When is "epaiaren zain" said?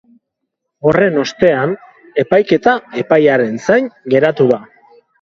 3.05-3.95